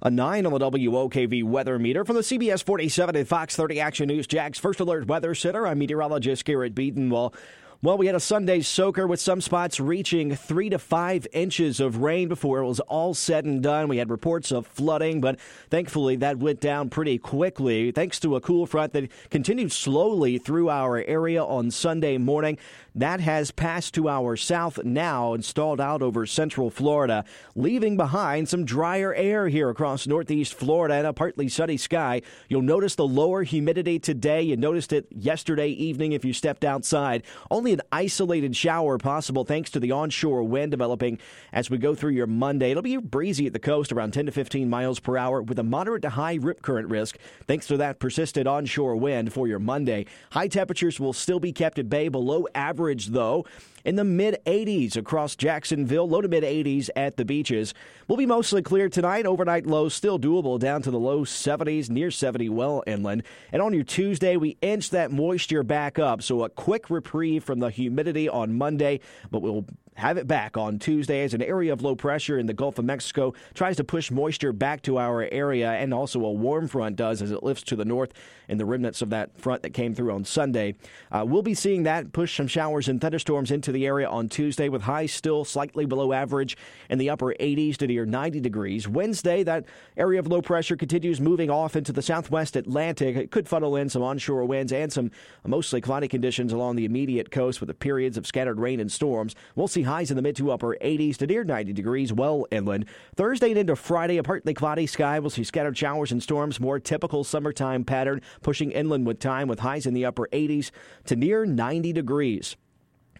[0.00, 4.06] A 9 on the WOKV weather meter from the CBS 47 and Fox 30 Action
[4.06, 5.66] News Jax First Alert Weather Center.
[5.66, 7.10] I'm meteorologist Garrett Beaton.
[7.10, 7.34] Well,
[7.80, 11.98] well, we had a Sunday soaker with some spots reaching three to five inches of
[11.98, 13.86] rain before it was all said and done.
[13.86, 15.38] We had reports of flooding, but
[15.70, 20.68] thankfully that went down pretty quickly thanks to a cool front that continued slowly through
[20.70, 22.58] our area on Sunday morning.
[22.96, 28.48] That has passed to our south now and stalled out over central Florida, leaving behind
[28.48, 32.22] some drier air here across northeast Florida and a partly sunny sky.
[32.48, 34.42] You'll notice the lower humidity today.
[34.42, 37.22] You noticed it yesterday evening if you stepped outside.
[37.52, 41.18] Only an isolated shower possible thanks to the onshore wind developing
[41.52, 42.70] as we go through your Monday.
[42.70, 45.62] It'll be breezy at the coast around 10 to 15 miles per hour with a
[45.62, 50.06] moderate to high rip current risk thanks to that persistent onshore wind for your Monday.
[50.30, 53.46] High temperatures will still be kept at bay below average, though,
[53.84, 57.74] in the mid 80s across Jacksonville, low to mid 80s at the beaches.
[58.06, 59.26] Will be mostly clear tonight.
[59.26, 63.22] Overnight lows still doable down to the low 70s, near 70 well inland.
[63.52, 66.22] And on your Tuesday, we inch that moisture back up.
[66.22, 69.66] So a quick reprieve from the humidity on Monday, but we'll
[69.98, 72.84] have it back on Tuesday as an area of low pressure in the Gulf of
[72.84, 77.20] Mexico tries to push moisture back to our area, and also a warm front does
[77.20, 78.12] as it lifts to the north
[78.48, 80.76] in the remnants of that front that came through on Sunday.
[81.10, 84.68] Uh, we'll be seeing that push some showers and thunderstorms into the area on Tuesday
[84.68, 86.56] with highs still slightly below average
[86.88, 88.86] in the upper 80s to near 90 degrees.
[88.86, 89.64] Wednesday, that
[89.96, 93.16] area of low pressure continues moving off into the southwest Atlantic.
[93.16, 95.10] It could funnel in some onshore winds and some
[95.44, 99.34] mostly cloudy conditions along the immediate coast with the periods of scattered rain and storms.
[99.56, 102.84] We'll see highs in the mid to upper 80s to near 90 degrees well inland.
[103.16, 105.18] Thursday and into Friday, a partly cloudy sky.
[105.18, 109.60] We'll see scattered showers and storms, more typical summertime pattern, pushing inland with time with
[109.60, 110.70] highs in the upper 80s
[111.06, 112.56] to near 90 degrees.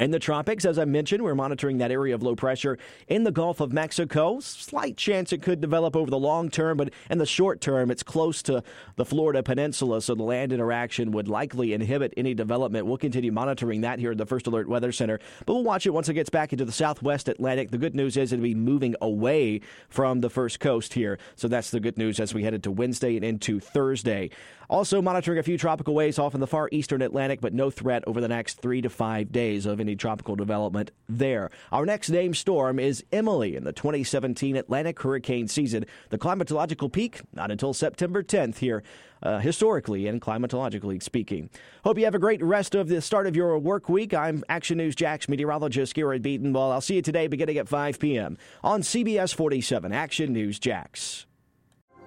[0.00, 3.30] In the tropics, as I mentioned, we're monitoring that area of low pressure in the
[3.30, 4.40] Gulf of Mexico.
[4.40, 8.02] Slight chance it could develop over the long term, but in the short term, it's
[8.02, 8.62] close to
[8.96, 12.86] the Florida Peninsula, so the land interaction would likely inhibit any development.
[12.86, 15.90] We'll continue monitoring that here at the First Alert Weather Center, but we'll watch it
[15.90, 17.70] once it gets back into the southwest Atlantic.
[17.70, 19.60] The good news is it'll be moving away
[19.90, 23.16] from the first coast here, so that's the good news as we head into Wednesday
[23.16, 24.30] and into Thursday.
[24.70, 28.04] Also monitoring a few tropical waves off in the far eastern Atlantic, but no threat
[28.06, 31.50] over the next three to five days of any tropical development there.
[31.72, 35.86] Our next named storm is Emily in the 2017 Atlantic hurricane season.
[36.10, 38.82] The climatological peak not until September 10th here.
[39.22, 41.50] Uh, historically and climatologically speaking.
[41.84, 44.14] Hope you have a great rest of the start of your work week.
[44.14, 46.54] I'm Action News Jax meteorologist Garrett Beaton.
[46.54, 48.38] Well, I'll see you today beginning at 5 p.m.
[48.64, 51.26] on CBS 47 Action News Jax.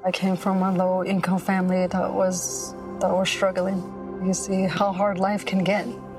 [0.04, 3.78] I came from a low income family that was that was struggling.
[4.26, 5.88] You see how hard life can get.